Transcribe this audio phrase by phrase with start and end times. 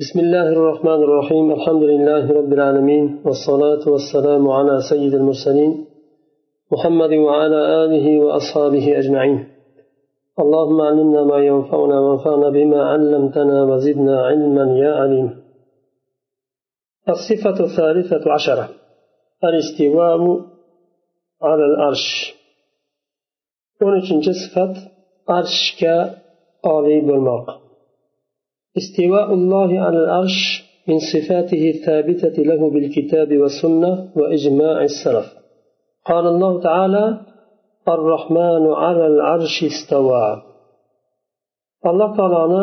[0.00, 5.86] بسم الله الرحمن الرحيم الحمد لله رب العالمين والصلاة والسلام على سيد المرسلين
[6.72, 9.48] محمد وعلى آله وأصحابه أجمعين
[10.38, 15.28] اللهم علمنا ما ينفعنا وانفعنا بما علمتنا وزدنا علما يا عليم
[17.08, 18.68] الصفة الثالثة عشرة
[19.44, 20.20] الاستواء
[21.42, 22.34] على العرش
[23.82, 24.74] ونشنج صفة
[25.28, 27.65] عرش كآلي بالمرق
[28.77, 30.39] استواء الله على العرش
[30.87, 35.27] من صفاته الثابتة له بالكتاب والسنة وإجماع السلف
[36.05, 37.05] قال الله تعالى
[37.87, 40.27] الرحمن على العرش استوى
[41.85, 42.61] الله تعالى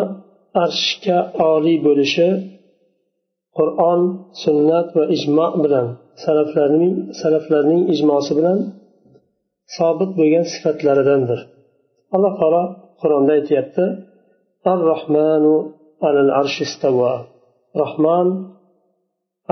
[0.57, 1.07] عرشك
[1.41, 2.59] عالي بولشي
[3.59, 4.01] qur'on
[4.43, 5.87] sunnat va ijmo bilan
[6.25, 8.59] salaflarning salaflarning ijmosi bilan
[9.77, 11.41] sobit bo'lgan sifatlaridandir
[12.15, 12.65] alloh taolo
[13.01, 13.85] qur'onda aytyapti
[14.71, 15.55] ar rohmanu
[16.08, 17.14] alal arsh istava
[17.82, 18.28] rahmon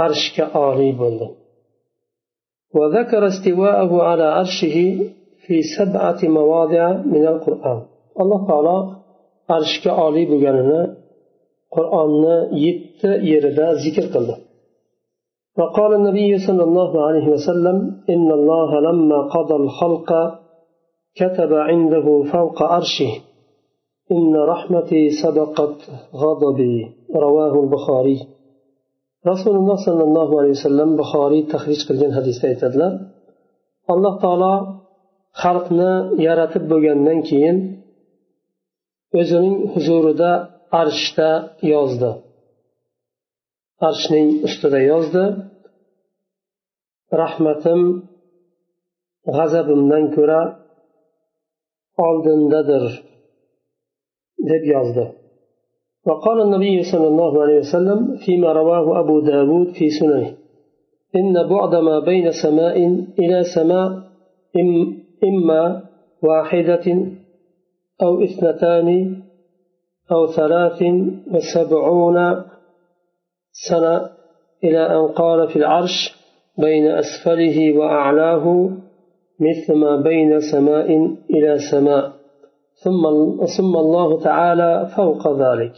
[0.05, 1.27] arshga oliy bo'ldi
[2.77, 4.77] وذكر استواءه على عرشه
[5.43, 7.79] في سبعة مواضع من القرآن.
[8.21, 8.77] الله تعالى
[9.49, 10.81] عرشك عالي بجاننا
[11.75, 14.35] qur'onni yetti yerida zikr qildi
[15.59, 17.77] وقال النبي صلى الله عليه وسلم
[18.13, 20.09] إن الله لما قضى الخلق
[21.19, 23.11] كتب عنده فوق عرشه.
[24.16, 25.76] إن رحمتي سبقت
[26.22, 26.76] غضبي
[27.24, 28.18] رواه البخاري
[29.32, 32.92] رسول الله صلى الله عليه وسلم بخاري تخريج قilgan hadisda aytadilar
[33.92, 34.54] alloh taolo
[35.42, 35.92] xalqni
[36.26, 37.56] yaratib bo'lgandan keyin
[39.20, 40.30] o'zining huzurida
[40.82, 41.30] arshda
[41.72, 42.10] yozdi
[43.88, 45.24] arshning ustida yozdi
[47.22, 47.80] rahmatim
[49.36, 50.40] g'azabimdan ko'ra
[52.06, 52.84] oldindadir
[54.49, 55.05] Deb yozdi.
[56.05, 60.33] وقال النبي صلى الله عليه وسلم فيما رواه أبو داود في سننه
[61.15, 62.77] إن بعد ما بين سماء
[63.19, 63.89] إلى سماء
[65.23, 65.83] إما
[66.23, 66.85] واحدة
[68.01, 69.17] أو اثنتان
[70.11, 70.83] أو ثلاث
[71.31, 72.43] وسبعون
[73.69, 74.09] سنة
[74.63, 76.17] إلى أن قال في العرش
[76.57, 78.69] بين أسفله وأعلاه
[79.39, 82.20] مثل ما بين سماء إلى سماء
[82.83, 83.03] ثم
[83.55, 85.77] ثم الله تعالى فوق ذلك.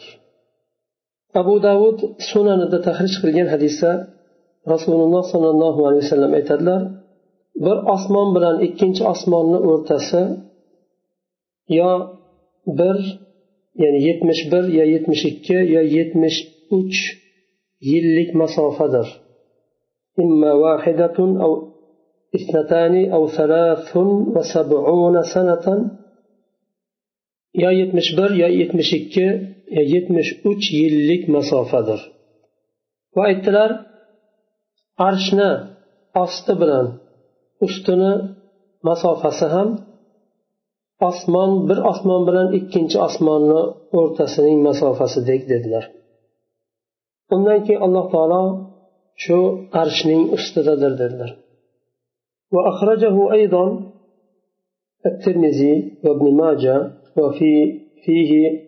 [1.42, 1.98] أبو داود
[2.32, 3.92] سنن دا تخرج قلقين حديثة
[4.74, 6.82] رسول الله صلى الله عليه وسلم aytadilar
[7.66, 10.22] bir osmon bilan ikkinchi osmonni o'rtasi
[11.80, 11.92] yo
[12.80, 12.98] bir
[13.82, 16.38] ya'ni yetmish bir yo yetmish ikki yo yetmish
[16.78, 16.98] uch
[17.90, 19.08] yillik masofadir.
[20.20, 21.52] إما واحدة أو
[22.38, 23.98] اثنتان أو ثلاث
[24.36, 25.66] وسبعون سنة
[27.63, 29.27] يا يتمش بر يا يتمش ikki
[29.77, 32.01] يا يتمش uch yillik masofadir
[33.17, 33.71] va aytdilar
[35.09, 35.51] arshni
[36.25, 36.87] osti bilan
[37.67, 38.13] ustini
[38.89, 39.69] masofasi ham
[41.09, 43.61] osmon bir osmon bilan ikkinchi osmonni
[43.99, 45.85] o'rtasining masofasidek dedilar
[47.35, 48.43] undan keyin alloh taolo
[49.25, 49.39] shu
[49.83, 51.31] arshning ustidadir dedilar
[52.55, 53.65] وأخرجه أيضا
[55.07, 55.75] الترمذي
[56.05, 56.77] وابن ماجه
[57.18, 58.60] وفي فيه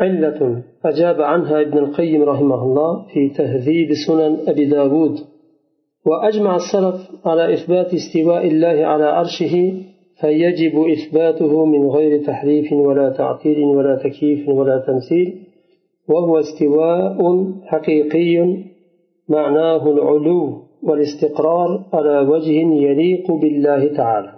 [0.00, 5.18] علة أجاب عنها ابن القيم رحمه الله في تهذيب سنن أبي داود.
[6.06, 9.82] وأجمع السلف على إثبات استواء الله على عرشه
[10.20, 15.44] فيجب إثباته من غير تحريف ولا تعطيل ولا تكييف ولا تمثيل
[16.08, 18.56] وهو استواء حقيقي
[19.28, 22.50] معناه العلو والاستقرار على وجه
[22.86, 24.32] يليق بالله تعالى.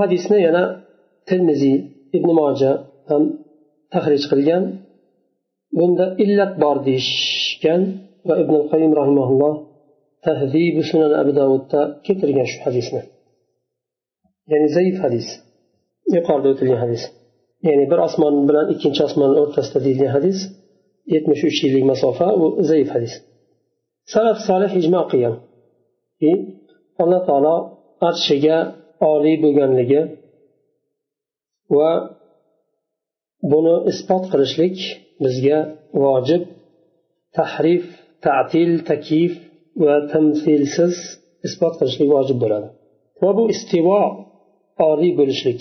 [0.00, 0.83] حديثنا ينا
[1.28, 1.76] termiziy
[2.16, 2.72] ibn moja
[3.10, 3.22] ham
[3.92, 4.64] tahrij qilgan.
[5.78, 7.82] Bunda illat bor deyishgan
[8.28, 9.54] va ibn qayim rahimaulloh
[10.26, 13.00] tahzibi sunan abu davudda keltirgan shu hadisni.
[14.50, 15.26] Ya'ni zaif hadis
[16.16, 17.02] yuqorida o'tilgan hadis.
[17.68, 20.38] Ya'ni bir osmon bilan ikkinchi osmon o'rtasida deyilgan hadis
[21.14, 23.14] yetmish uch yillik masofa u zaif hadis.
[24.12, 25.34] Salaf solih ijmo qilgan.
[27.02, 27.56] Alloh taolo
[28.08, 28.56] arshiga
[29.12, 30.00] oliy bo'lganligi
[31.76, 31.90] va
[33.52, 34.76] buni isbot qilishlik
[35.24, 35.58] bizga
[36.02, 36.42] vojib.
[37.36, 37.84] Tahrif
[38.24, 39.32] ta'til taklif
[39.84, 40.94] va tamsilsiz
[41.46, 42.68] isbot qilishlik vojib bo'ladi.
[43.22, 44.00] Va bu istivo
[44.90, 45.60] oliy bo'lishlik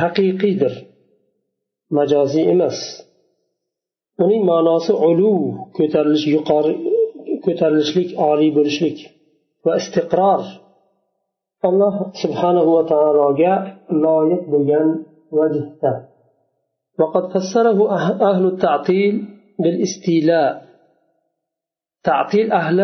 [0.00, 0.74] haqiqiydir
[1.96, 2.78] majoziy emas.
[4.24, 5.32] Uning ma'nosi ulu
[5.76, 6.74] ko'tarilish yuqori
[7.46, 8.98] ko'tarilishlik oliy bo'lishlik
[9.64, 10.42] va istiqror
[11.68, 13.52] alloh subhanahu va taologa
[14.04, 14.88] loyiq bo'lgan
[15.38, 15.92] vajhda
[17.00, 19.14] وقد فسره أه-، أهل التعطيل
[19.62, 20.52] بالاستيلاء.
[22.04, 22.78] تعطيل أهل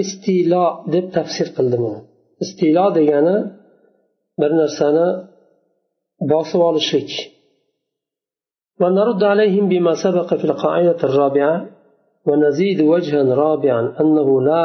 [0.00, 2.02] استيلاء دب تفسير قلدمه.
[2.42, 3.36] استيلاء دي أنا
[4.40, 5.06] برنرسانا
[6.28, 7.12] باصوال الشك
[8.80, 11.56] ونرد عليهم بما سبق في القاعدة الرابعة.
[12.26, 14.64] ونزيد وجها رابعا أنه لا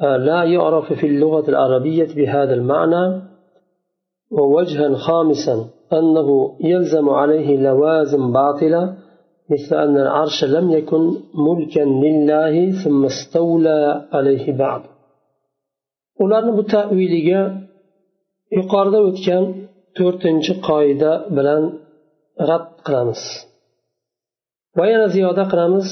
[0.00, 3.22] لا يعرف في اللغة العربية بهذا المعنى.
[4.30, 8.96] ووجها خامسا أنه يلزم عليه لوازم باطلة
[9.50, 14.82] مثل أن العرش لم يكن ملكا لله ثم استولى عليه بعد.
[16.22, 17.40] ularni bu taviliga
[18.56, 19.44] yuqorida o'tgan
[19.98, 21.62] to'rtinchi qoida bilan
[22.48, 23.22] rad qilamiz
[24.76, 25.88] va yana ziyoda qilamiz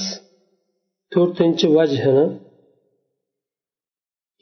[1.13, 2.25] to'rtinchi vajhini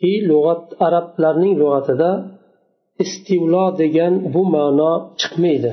[0.02, 2.12] ki lug'at arablarning lug'atida
[3.04, 5.72] istivlo degan bu ma'no chiqmaydi.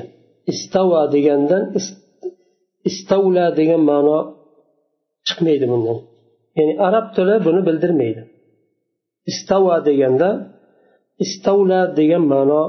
[0.51, 1.63] Istava degandan
[2.89, 4.19] istavla degan ma'no
[5.27, 5.97] chiqmaydi bundan.
[6.57, 8.21] Ya'ni arab tili buni bildirmaydi.
[9.31, 10.29] Istava deganda
[11.25, 12.63] istavla degan ma'no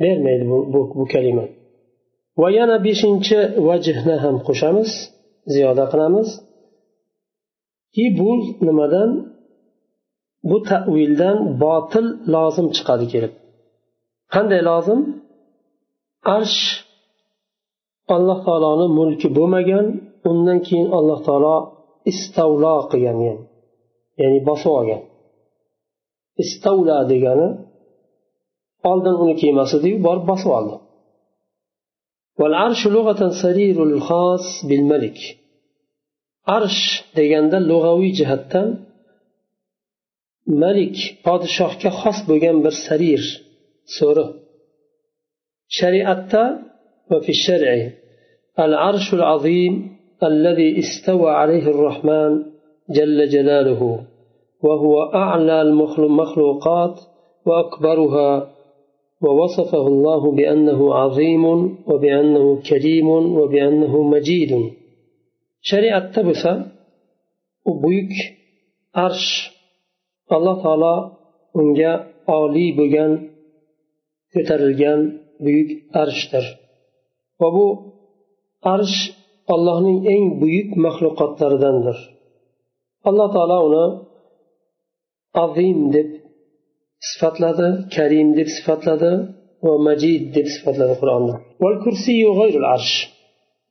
[0.00, 1.44] bermaydi bu, bu, bu kalima.
[2.40, 4.90] Va yana beshinchi vajhni ham qo'shamiz
[5.54, 6.28] ziyoda qilamiz.
[7.94, 8.30] Ki bu
[8.66, 9.10] nimadan
[10.49, 13.33] bu tavildan botil lozim chiqadi kelib
[14.33, 14.99] qanday lozim
[16.35, 16.61] arsh
[18.15, 19.85] alloh taoloni mulki bo'lmagan
[20.29, 21.55] undan keyin alloh taolo
[22.11, 23.43] istavlo qilgan yani
[24.21, 25.01] ya'ni bosib olgan
[26.43, 27.47] istavla degani
[28.91, 30.75] oldin uniki emas ediyu borib bosib oldi
[32.39, 35.19] والعرش لغة سرير الخاص بالملك
[36.57, 36.83] arsh
[37.17, 38.67] deganda lug'aviy jihatdan
[40.62, 40.96] malik
[41.26, 43.22] podshohga xos bo'lgan bir sarir
[43.96, 44.26] so'ri.
[45.78, 46.44] Shariatda
[47.10, 47.90] وفي الشرع
[48.58, 52.42] العرش العظيم الذي استوى عليه الرحمن
[52.90, 53.82] جل جلاله
[54.62, 57.00] وهو أعلى المخلوقات
[57.46, 58.50] وأكبرها
[59.22, 61.44] ووصفه الله بأنه عظيم
[61.86, 64.52] وبأنه كريم وبأنه مجيد
[66.28, 66.52] bo'lsa
[67.70, 68.12] u buyuk
[69.04, 69.57] arsh
[70.35, 70.95] alloh taolo
[71.59, 71.93] unga
[72.39, 73.11] oliy bo'lgan
[74.33, 74.99] ko'tarilgan
[75.43, 75.69] buyuk
[76.01, 76.45] arshdir
[77.41, 77.67] va bu
[78.73, 78.99] arsh
[79.53, 81.97] allohning eng buyuk maxluqotlaridandir
[83.09, 83.85] alloh taolo uni
[85.43, 86.09] azim deb
[87.09, 89.11] sifatladi karim deb sifatladi
[89.65, 91.33] va majid deb sifatladi qur'onda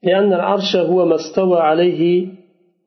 [0.08, 2.02] لأن العرش هو ما استوى عليه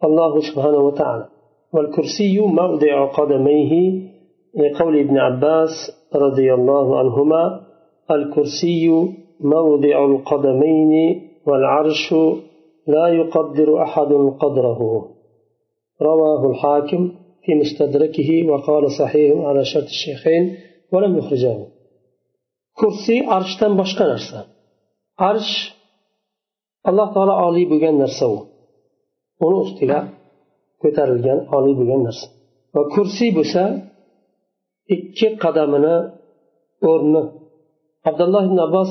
[0.04, 1.26] الله سبحانه وتعالى
[1.75, 4.03] والكرسي موضع قدميه
[4.55, 5.71] لقول ابن عباس
[6.15, 7.61] رضي الله عنهما
[8.11, 8.89] الكرسي
[9.41, 12.15] موضع القدمين والعرش
[12.87, 15.11] لا يقدر أحد قدره.
[16.03, 17.13] رواه الحاكم
[17.43, 20.57] في مستدركه وقال صحيح على شرط الشيخين
[20.93, 21.67] ولم يخرجاه.
[22.75, 24.45] كرسي عرشتن باشقا نرسى
[25.19, 25.81] عرش
[26.89, 28.39] alloh taolo oliy bo'lgan narsa u
[30.83, 32.27] ko'tarilgan oliy bo'lgan narsa.
[32.75, 33.63] Va kursiy bo'lsa
[34.97, 35.97] ikki qadamini
[36.91, 37.23] o'rni.
[38.11, 38.89] Abdulloh ibn abbos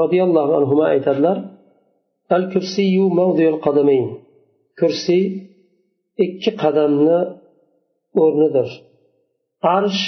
[0.00, 1.36] roziyallohu e, anhu aytadilar
[2.36, 3.04] al kursiyu
[3.66, 4.06] qadamayn.
[4.80, 5.24] Kursiy
[6.24, 7.18] ikki qadamni
[8.22, 8.68] o'rnidir.
[9.76, 10.02] Arsh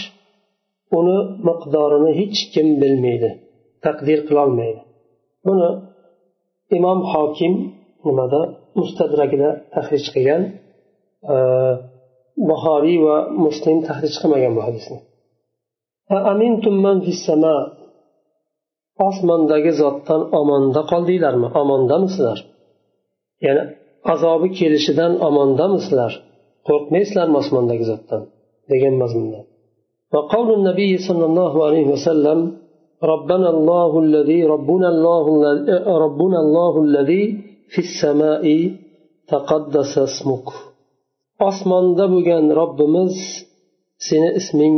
[0.99, 3.31] uni miqdorini hech kim bilmaydi
[3.85, 4.81] taqdir qilolmaydi
[5.47, 5.71] buni
[6.79, 7.55] imom hokim
[8.07, 8.43] nimada?
[8.81, 10.43] Mustadragida tahrij qilgan.
[12.50, 14.98] buxoriy va muslim tahrij qilmagan bu hadisni
[19.08, 22.40] osmondagi zotdan omonda qoldinglarmi omondamisizlar
[23.46, 23.64] ya'ni
[24.14, 26.12] azobi kelishidan omondamisizlar
[26.68, 28.22] qo'rqmaysizlarmi osmondagi zotdan
[28.72, 29.42] degan mazmunda
[30.14, 32.40] وقول النبي صلى الله عليه وسلم
[33.14, 35.26] ربنا الله الذي ربنا الله
[36.06, 37.24] ربنا الله الذي
[37.72, 38.46] في السماء
[39.34, 40.48] تقدس اسمك
[41.50, 43.16] osmonda bo'lgan robbimiz
[44.08, 44.76] seni isming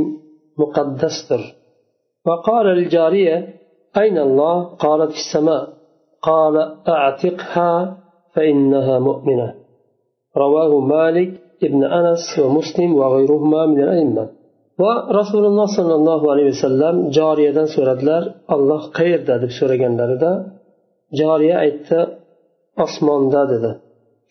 [0.62, 1.44] muqaddasdir
[2.28, 3.38] وقال الجارية
[4.02, 5.64] أين الله قالت في السماء
[6.30, 6.56] قال
[6.96, 7.72] أعتقها
[8.34, 9.48] فإنها مؤمنة
[10.44, 11.32] رواه مالك
[11.68, 14.26] ابن أنس ومسلم وغيرهما من الأئمة
[14.82, 18.24] va rasululloh sollallohu alayhi vasallam joriyadan so'radilar
[18.56, 20.32] olloh qayerda deb so'raganlarida
[21.20, 22.00] joriya aytdi
[22.86, 23.72] osmonda dedi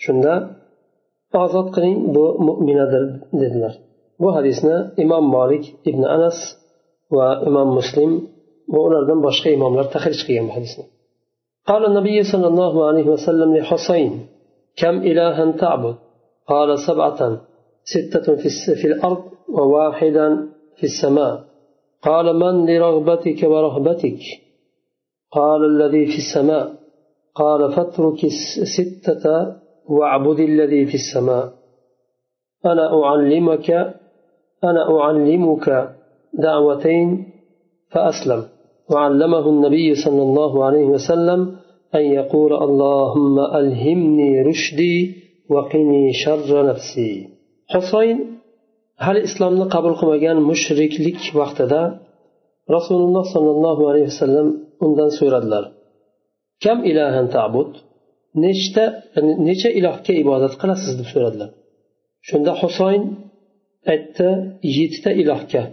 [0.04, 0.34] shunda
[1.43, 3.03] ozod qiling bu mo'minadir
[3.41, 3.73] dedilar.
[4.21, 6.37] Bu hadisni imom molik ibn anas
[7.15, 8.11] va imom muslim
[8.73, 10.85] va ulardan boshqa imomlar tahrij qilgan bu hadisni.
[11.69, 14.11] قال النبي صلى الله عليه وسلم لحسين
[14.81, 15.95] كم إلها تعبد
[16.51, 17.19] قال سبعة
[17.93, 18.35] ستة
[18.79, 19.23] في الأرض
[19.57, 20.27] وواحدا
[20.77, 21.33] في السماء
[22.07, 24.19] قال من لرغبتك ورهبتك
[25.31, 26.65] قال الذي في السماء
[27.35, 28.23] قال فاترك
[28.63, 29.25] الستة
[29.89, 31.53] واعبد الذي في السماء.
[32.65, 33.69] أنا أعلمك
[34.63, 35.95] أنا أعلمك
[36.33, 37.25] دعوتين
[37.91, 38.43] فأسلم.
[38.91, 41.55] وعلمه النبي صلى الله عليه وسلم
[41.95, 45.15] أن يقول اللهم ألهمني رشدي
[45.49, 47.29] وقني شر نفسي.
[47.69, 48.35] حسين
[49.03, 51.81] hali islomni qabul qilmagan mushriklik vaqtida
[52.75, 54.47] rasululloh sollallohu alayhi vasallam
[54.85, 55.63] undan so'radilar
[56.63, 57.69] kam ilahan tabud
[58.43, 58.83] nechta
[59.47, 61.49] necha ilohga ibodat qilasiz deb so'radilar.
[62.27, 63.03] Shunda husayn
[63.93, 64.29] aytdi
[64.77, 65.63] yettita ilohga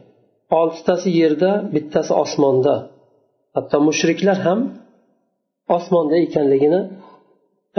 [0.61, 2.75] oltitasi yerda bittasi osmonda.
[3.57, 4.61] Hatto mushriklar ham
[5.77, 6.81] osmonda ekanligini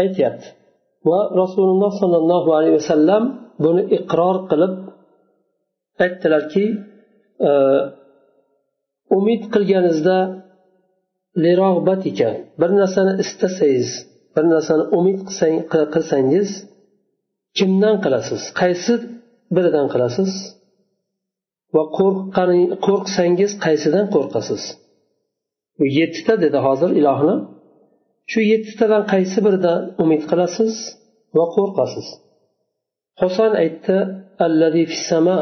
[0.01, 0.47] aytyapti.
[1.09, 3.23] Va rasululloh sollallohu alayhi vasallam
[3.63, 4.73] buni iqror qilib
[6.03, 6.65] aytdilarki
[7.47, 7.51] e,
[9.17, 10.17] umid qilganingizda
[11.43, 12.29] lirog'batika
[12.61, 13.89] bir narsani istasangiz
[14.35, 15.19] bir narsani umid
[15.93, 16.49] qilsangiz
[17.57, 18.41] kimdan qilasiz?
[18.61, 18.93] Qaysi
[19.55, 20.31] biridan qilasiz?
[21.75, 21.83] Va
[22.85, 24.63] qo'rqsangiz qaysidan qo'rqasiz?
[25.77, 27.35] Bu yettita dedi hozir ilohni.
[28.31, 30.73] Shu yettitadan qaysi biridan umid qilasiz
[31.37, 32.07] va qo'rqasiz?
[33.21, 33.97] Husan aytdi
[34.45, 35.37] allazi fissama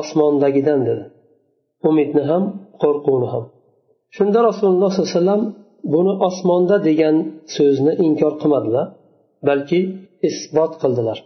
[0.00, 1.04] osmondagidan dedi.
[1.90, 2.44] Umidni ham
[2.82, 3.44] qo'rquvni ham.
[4.16, 5.42] Shunda rasululloh sollallohu alayhi vasallam
[5.92, 7.16] buni osmonda degan
[7.56, 8.86] so'zni inkor qilmadilar
[9.48, 9.80] balki
[10.28, 11.18] isbot qildilar.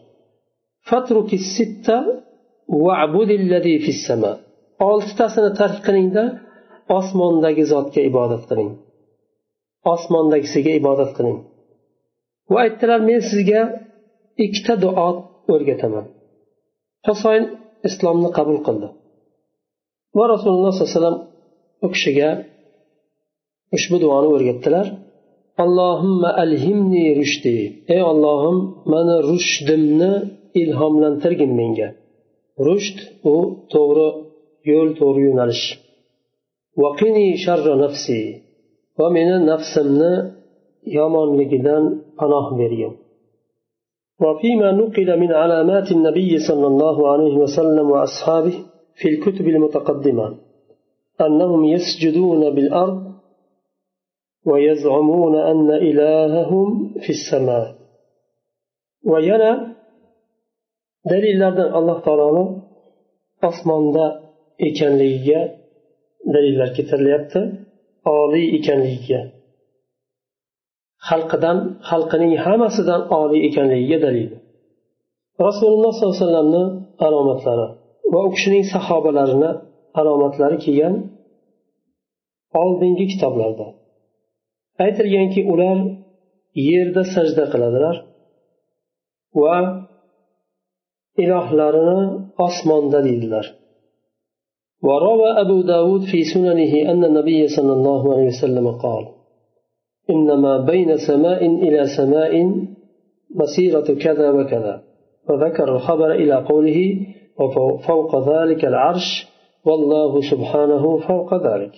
[4.91, 6.25] Oltitasini tark qilingda
[6.99, 8.71] osmondagi zotga ibodat qiling.
[9.95, 11.39] Osmondagisiga ibodat qiling.
[12.53, 13.61] Va aytdilar men sizga
[14.45, 15.09] ikkita duo
[15.55, 16.05] o'rgataman.
[17.07, 17.45] Husayn
[17.89, 18.89] islomni qabul qildi.
[20.17, 21.19] Va rasululloh sollallohu alayhi vasallam
[21.85, 22.29] u kishiga
[23.76, 24.88] ushbu duoni o'rgatdilar
[25.64, 27.58] allohimma alhimni rushdi
[27.94, 28.58] ey ollohim
[28.94, 30.12] mani rushdimni
[30.62, 31.90] ilhomlantirgin menga
[32.68, 32.98] rushd
[33.34, 33.36] u
[33.74, 34.10] to'g'ri
[34.72, 35.66] yo'l to'g'ri yo'nalish
[36.84, 38.20] vaqini sharra nafsi
[39.00, 40.14] va meni nafsimni
[40.98, 41.84] yomonligidan
[42.20, 42.94] panoh bergin
[44.24, 48.56] وفيما نقل من علامات النبي صلى الله عليه وسلم وأصحابه
[49.00, 50.28] في الكتب المتقدمة
[51.26, 52.98] أنهم يسجدون بالأرض
[54.50, 56.68] ويزعمون أن إلههم
[57.04, 57.66] في السماء
[59.12, 59.52] وينا
[61.12, 62.46] dalillardan alloh taoloni
[63.50, 64.06] osmonda
[64.68, 65.42] ekanligiga
[66.34, 67.42] dalillar keltirilyapti
[68.20, 69.22] oliy ekanligiga
[71.10, 71.58] xalqidan
[71.90, 74.30] xalqining hammasidan oliy ekanligiga dalil
[75.48, 76.64] rasululloh sollallohu alayhi vasallamni
[77.08, 77.68] alomatlari
[78.14, 79.52] va u kishining sahobalarini
[80.00, 80.96] alomatlari kelgan
[82.64, 83.68] oldingi kitoblarda
[84.84, 85.78] aytilganki ular
[86.70, 87.96] yerda sajda qiladilar
[89.42, 89.58] va
[91.24, 92.00] ilohlarini
[92.48, 93.48] osmonda deydilar
[94.88, 99.08] وروى أبو داود في سننه أن النبي صلى الله عليه وسلم قال
[100.10, 102.34] إنما بين سماء إلى سماء
[103.36, 104.84] مسيرة كذا وكذا
[105.30, 106.80] وذكر الخبر إلى قوله
[107.40, 109.28] وفوق ذلك العرش
[109.66, 111.74] والله سبحانه فوق ذلك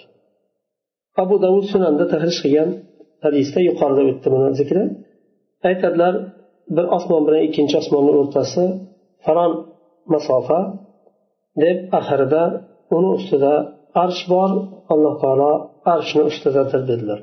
[1.18, 2.84] أبو داود سنن تخرج قيان
[3.25, 4.83] hadisda yuqorida o'tdi buni zikri
[5.69, 6.15] aytadilar
[6.77, 8.65] bir osmon bilan ikkinchi osmonni o'rtasi
[9.25, 9.53] falon
[10.13, 10.61] masofa
[11.63, 12.43] deb oxirida
[12.97, 13.55] uni ustida
[14.05, 14.51] arsh bor
[14.93, 15.53] alloh taolo
[15.95, 17.21] arshni ustidadir dedilar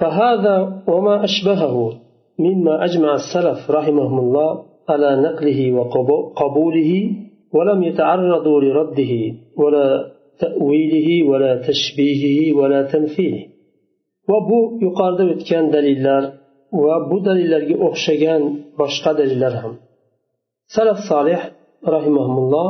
[0.00, 1.76] فهذا وما أشبهه
[2.46, 4.50] مما أجمع السلف رحمهم الله
[4.90, 6.90] على نقله وقبوله
[7.56, 9.12] ولم يتعرضوا لرده
[9.60, 9.88] ولا
[10.38, 13.44] تأويله ولا تشبيهه ولا تمثيله
[14.28, 16.22] va bu yuqorida o'tgan dalillar
[16.82, 18.42] va bu dalillarga o'xshagan
[18.80, 19.74] boshqa dalillar ham.
[20.74, 21.40] Salaf solih
[21.94, 22.68] rahimahulloh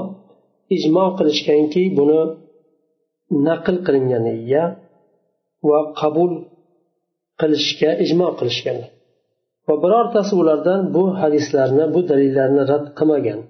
[0.77, 2.21] ijmo qilishganki buni
[3.47, 4.65] naql qilinganiga
[5.69, 6.33] va qabul
[7.41, 8.79] qilishga ijmo qilishgan.
[9.67, 13.41] Va birortasi ulardan bu hadislarni bu dalillarni rad qilmagan.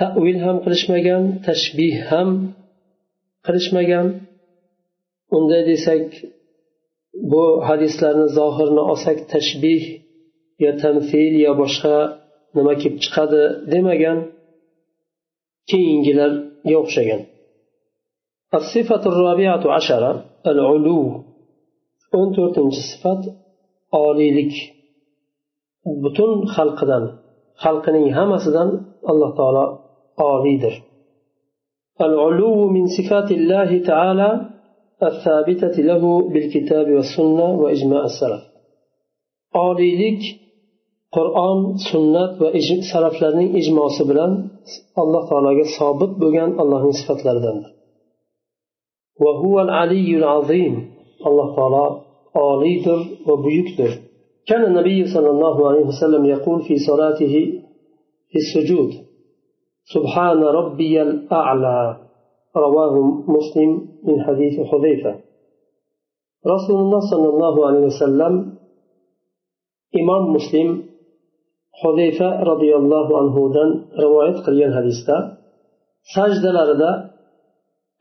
[0.00, 2.28] Tavil ham qilishmagan tashbih ham
[3.46, 4.06] qilishmagan.
[5.36, 6.04] Unday desak
[7.31, 9.81] bu hadislarni zohirini olsak tashbih
[10.63, 11.95] yo tamfil yo boshqa
[12.57, 13.41] nima kelib chiqadi
[13.73, 14.17] demagan
[15.69, 17.21] keyingilarga o'xshagan
[18.59, 20.11] الصفة الرابعة عشرة
[20.51, 20.99] العلو
[22.17, 23.21] o'n to'rtinchi sifat
[24.05, 24.53] oliylik
[26.03, 27.03] butun xalqidan
[27.63, 28.69] xalqining hammasidan
[29.11, 29.65] alloh taolo
[30.31, 30.75] oliydir
[32.07, 34.29] العلو من صفات الله تعالى
[35.02, 38.42] الثابتة له بالكتاب والسنة وإجماع السلف.
[39.54, 40.20] عليك
[41.12, 44.48] قرآن سنة وإجماع السلف لدن إجماع سبلان
[44.98, 47.62] الله تعالى صابت بغن الله صفات لدن
[49.20, 50.90] وهو العلي العظيم
[51.26, 52.00] الله تعالى
[52.36, 52.98] عليدر
[53.28, 53.90] وبيكدر
[54.46, 57.62] كان النبي صلى الله عليه وسلم يقول في صلاته
[58.30, 58.90] في السجود
[59.94, 62.03] سبحان ربي الأعلى
[62.56, 62.94] رواه
[63.36, 65.12] مسلم من حديث حذيفة.
[66.46, 68.58] رسول الله صلى الله عليه وسلم
[70.00, 70.68] إمام مسلم
[71.72, 73.70] حذيفة رضي الله عنه دان
[74.04, 75.16] رواية قليل حديثة.
[76.14, 77.10] سجد لردا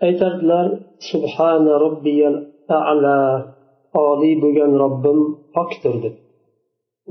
[0.04, 0.80] أيتردلر
[1.12, 3.54] سبحان ربي الأعلى
[3.94, 5.18] oliy bo'lgan أكثر
[5.56, 6.16] pokdir deb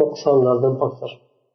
[0.00, 1.10] nuqsonlardan pokdir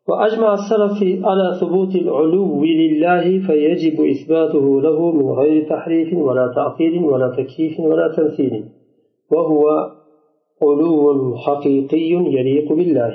[0.09, 7.35] وأجمع السلف على ثبوت العلو لله فيجب إثباته له من غير تحريف ولا تعطيل ولا
[7.37, 8.69] تكييف ولا تمثيل
[9.31, 9.63] وهو
[10.61, 13.11] علو حقيقي يليق بالله.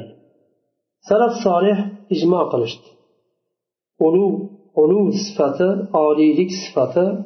[1.11, 2.84] سلف صالح إجماع قلشت.
[4.02, 7.25] علو علو صفة عالي لك صفة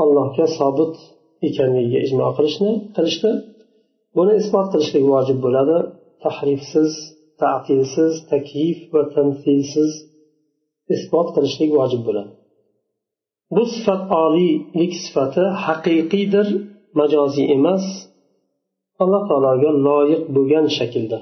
[0.00, 0.94] الله كصابت
[1.44, 3.24] إكان إجماع قلشنا قلشت
[4.16, 5.92] ونا إثبات قلشت واجب بلاده
[6.24, 9.92] تحريف سز tatilsiz takyif va tamsilsiz
[10.94, 12.32] isbot qilishlik vojib bo'ladi
[13.54, 16.48] bu sifat oliylik sifati haqiqiydir
[16.98, 17.84] majoziy emas
[19.02, 21.18] alloh taologa loyiq bo'lgan shaklda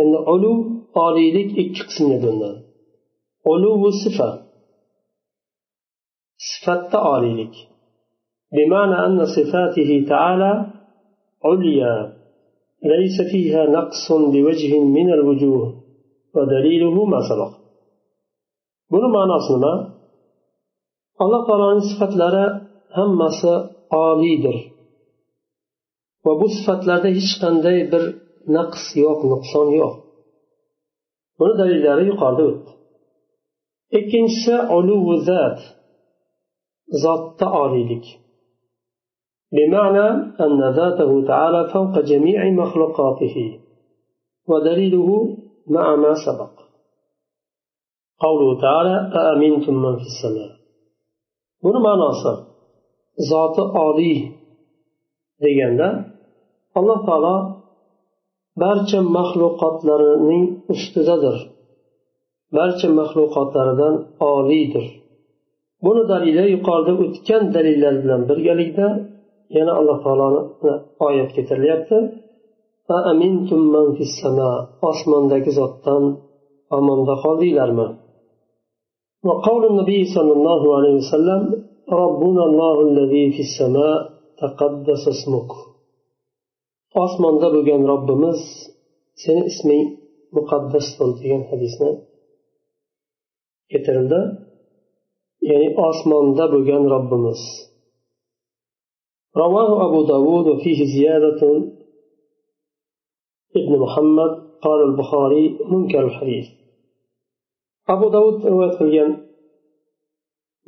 [0.00, 0.54] أن علو
[1.06, 2.60] oliylik ikki qismga bo'linadi
[3.52, 4.30] uluvu sifa
[6.50, 7.54] sifatda oliylik
[8.56, 10.52] بمعنى أن صفاته تعالى
[11.44, 11.94] عليا
[12.93, 15.65] ليس فيها نقص بوجه من الوجوه
[16.35, 17.63] ودليله ما سبق
[18.93, 19.73] buni ma'nosi nima
[21.23, 22.45] alloh taoloning sifatlari
[22.97, 23.53] hammasi
[24.05, 24.57] oliydir
[26.25, 28.03] va bu sifatlarda hech qanday bir
[28.55, 29.93] naqs yo'q nuqson yo'q
[31.39, 32.71] buni dalillari yuqorida o'tdi
[33.99, 34.53] ikkinchisi
[35.29, 35.59] zat
[37.03, 38.05] zotda oliylik
[39.55, 40.07] بمعنى
[40.45, 43.59] أن ذاته تعالى فوق جميع مخلوقاته
[44.47, 46.53] ودليله مع ما سبق
[48.19, 50.63] قوله تعالى أأمنتم من في السماء
[51.63, 52.31] buni ma'nosi
[53.29, 54.19] zoti oliy
[55.43, 55.87] deganda
[56.77, 57.35] alloh taolo
[58.61, 61.37] barcha maxluqotlarining ustidadir
[62.57, 63.95] barcha maxluqotlaridan
[64.33, 64.85] oliydir
[65.85, 68.87] buni dalili yuqorida o'tgan dalillar bilan birgalikda
[69.57, 70.41] yana alloh taoloni
[71.07, 71.97] oyat keltirilyapti
[74.89, 76.03] osmondagi zotdan
[76.77, 77.87] omonda qoldinglarmi
[79.27, 81.41] وقول النبي صلى الله عليه وسلم
[82.03, 83.99] ربنا الله الذي في السماء
[84.41, 85.51] تقدس اسمك
[87.03, 88.39] osmonda bo'lgan robbimiz
[89.23, 89.83] seni isming
[90.35, 91.91] muqaddasdir degan hadisni
[93.71, 94.21] keltirildi
[95.49, 97.41] ya'ni osmonda bo'lgan robbimiz
[99.36, 101.72] رواه أبو داود وفيه زيادة.
[103.56, 106.44] ابن محمد قال البخاري منكر الحديث.
[107.88, 109.26] أبو داود رواه الين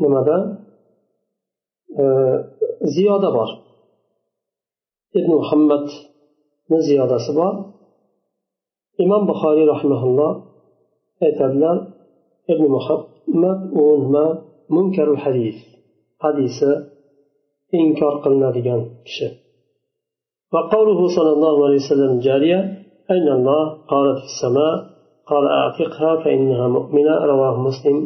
[0.01, 0.67] لماذا؟
[1.99, 2.51] آه،
[2.83, 3.63] زيادة بار.
[5.17, 5.87] ابن محمد
[6.89, 7.75] زيادة بار؟
[9.01, 10.45] إمام بخاري رحمه الله
[11.23, 11.93] أتدل
[12.51, 13.11] ابن محمد
[14.11, 15.55] ما؟ منكر الحديث.
[16.21, 16.65] حديث
[17.80, 19.28] inkor qilinadigan kishi
[20.54, 22.60] وقوله صلى الله عليه وسلم جارية
[23.14, 24.74] أين الله قالت في السماء
[25.30, 27.98] قال أعتقها فإنها مؤمنة رواه مسلم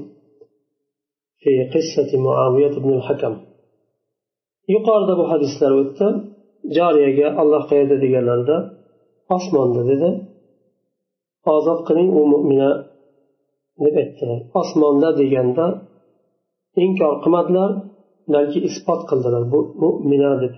[1.41, 3.33] في قصة معاوية بن الحكم
[4.73, 6.07] yuqorida bu hadislar o'tdi
[6.77, 8.57] joriyaga olloh qayerda deganlarida
[9.35, 10.09] osmonda dedi
[11.55, 12.69] ozod qiling u mo'mina
[13.83, 15.65] deb aytdilar osmonda deganda
[16.85, 17.71] inkor qilmadilar
[18.34, 20.54] Balki isbot qildilar bu mo'mina deb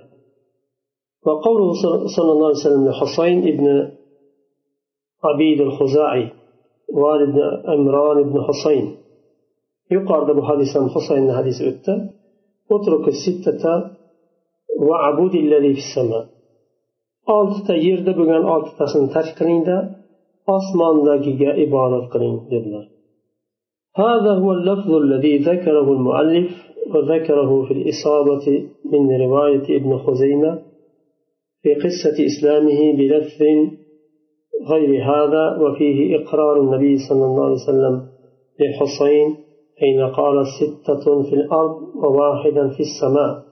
[1.26, 1.68] وقوله
[2.16, 3.66] صلى الله عليه وسلم لحسين ابن
[5.26, 6.26] عبيد الخزاعي
[7.02, 7.36] والد
[7.72, 8.86] عمران بن حسين
[9.94, 11.92] yuqorida bu hadisdan husaynni hadisi o'tdi
[12.74, 13.64] اترك الستة
[14.86, 16.24] وعبود الذي في السماء
[17.36, 19.76] oltita yerda bo'lgan oltitasini tark qilingda
[20.56, 22.86] osmondagiga ibodat qiling dedilar
[24.04, 26.50] هذا هو اللفظ الذي ذكره المؤلف
[26.94, 30.62] وذكره في الإصابة من رواية ابن خزيمة
[31.62, 33.42] في قصة إسلامه بلفظ
[34.70, 38.08] غير هذا وفيه إقرار النبي صلى الله عليه وسلم
[38.60, 39.36] لحسين
[39.80, 43.46] حين قال ستة في الأرض وواحدا في السماء.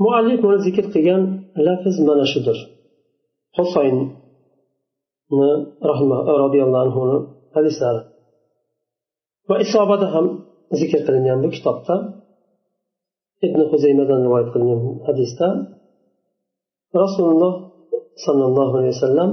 [0.00, 2.56] مؤلف من ذكر قيان لفظ من شدر.
[3.52, 4.16] حسين
[5.84, 7.30] رحمه رضي الله عنه
[9.50, 10.26] va isobada ham
[10.79, 11.95] zikr qilingan bu kitobda
[13.47, 15.47] ibn huzaymadan rivoyat qilingan hadisda
[17.01, 17.53] rasululloh
[18.25, 19.29] sollallohu alayhi vasallam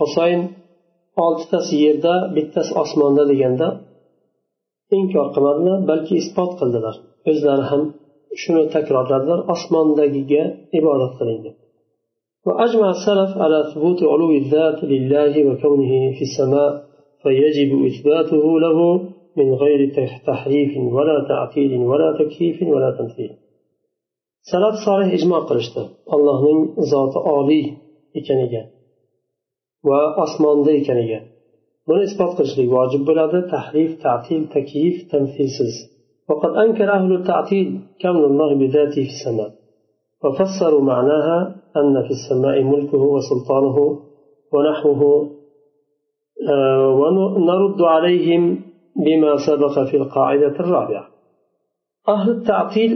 [0.00, 0.40] husayn
[1.24, 3.68] oltitasi yerda bittasi osmonda deganda
[4.98, 6.96] inkor qilmadilar balki isbot qildilar
[7.30, 7.82] o'zlari ham
[8.42, 10.42] shuni takrorladilar osmondagiga
[10.78, 11.56] ibodat qiling deb
[12.46, 16.70] وأجمع السلف على ثبوت علو الذات لله وكونه في السماء
[17.22, 18.78] فيجب إثباته له
[19.37, 19.79] من غير
[20.25, 23.31] تحريف ولا تعطيل ولا تكييف ولا تمثيل.
[24.51, 25.83] salaf solih ijmo qilishdi
[26.15, 26.59] allohning
[26.91, 27.65] zoti oliy
[28.19, 28.61] ekaniga
[29.89, 31.19] va osmonda ekaniga
[31.87, 35.75] buni isbot qilishlik vojib bo'ladi tahrif tatil takyif tamsilsiz
[36.29, 37.67] وقد أنكر أهل التعطيل
[38.01, 39.51] كون الله بذاته في السماء
[40.23, 41.39] وفسروا معناها
[41.79, 43.77] أن في السماء ملكه وسلطانه
[44.53, 45.01] ونحوه
[46.99, 48.43] ونرد عليهم
[49.06, 51.04] بما سبق في القاعدة الرابعة
[52.08, 52.92] أهل التعطيل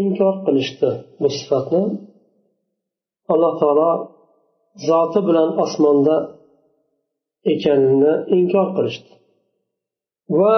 [0.00, 1.82] inkor qilishdi bu sifatni
[3.32, 3.90] alloh taolo
[4.88, 6.16] zoti bilan osmonda
[7.52, 9.12] ekanini inkor qilishdi
[10.38, 10.56] va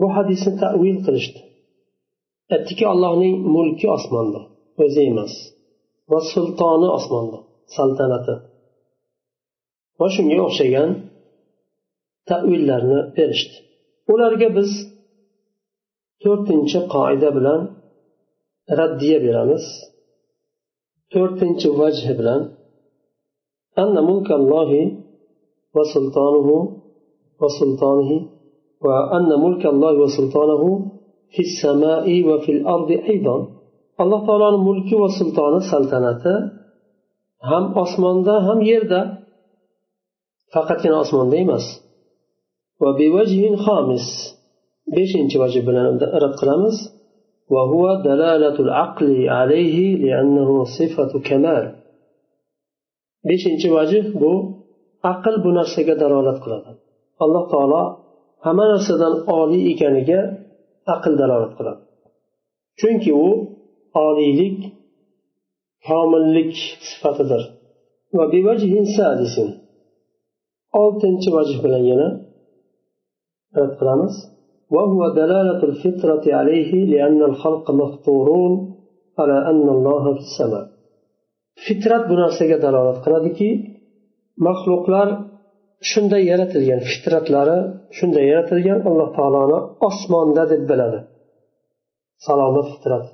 [0.00, 1.40] bu hadisni tavil qilishdi
[2.54, 4.40] aytdiki allohning mulki osmonda
[4.84, 5.32] o'zi emas
[6.10, 7.38] va sultoni osmonda
[7.76, 8.34] saltanati
[10.00, 10.90] va shunga o'xshagan
[12.30, 13.56] tavillarni berishdi
[14.12, 14.70] ularga biz
[16.22, 17.60] to'rtinchi qoida bilan
[18.80, 19.64] raddiya beramiz
[21.12, 22.42] to'rtinchi vajhi bilan
[23.84, 24.70] أن ملك الله
[25.76, 26.48] وسلطانه
[27.40, 28.10] وسلطانه
[28.86, 30.62] وأن ملك الله وسلطانه
[31.32, 33.36] في السماء وفي الأرض أيضا
[34.02, 36.36] الله تعالى ملك وسلطان سلطنته
[37.50, 38.16] هم أسمان
[38.46, 39.02] هم يردا
[40.54, 41.64] faqatgina osmonda emas
[42.99, 44.07] Bevajhin xomis
[44.95, 45.85] beshinchi vajh bilan
[46.23, 46.77] rad qilamiz
[47.53, 51.65] وهو دلالة العقل عليه لأنه صفة كمال
[53.27, 54.31] beshinchi vajh bu
[55.11, 56.71] aql bu narsaga dalolat qiladi
[57.23, 57.83] alloh taolo
[58.45, 60.19] hamma narsadan oliy ekaniga
[60.95, 61.81] aql dalolat qiladi
[62.79, 63.27] chunki u
[64.05, 64.57] oliylik
[65.87, 66.51] komillik
[66.89, 67.43] sifatidir
[68.17, 68.25] va
[70.83, 72.07] oltinchi vajh bilan yana
[73.58, 74.14] rad qilamiz
[74.76, 78.52] وهو دلالة الفطرة عليه لأن الخلق مفطورون
[79.18, 80.64] على أن الله في السماء
[81.66, 83.48] fitrat bu narsaga dalolat qiladiki
[84.46, 85.08] maxluqlar
[85.90, 87.58] shunday yaratilgan fitratlari
[87.98, 90.98] shunday yaratilgan alloh taoloni osmonda deb biladi
[92.26, 93.04] salomat fitrat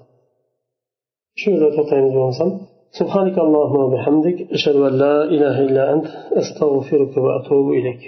[1.40, 2.50] shu yerda to'xtaymiz bo'lmasam
[3.00, 6.06] سبحانك اللهم وبحمدك أشهد أن لا إله إلا أنت
[6.40, 8.02] أستغفرك وأتوب إليك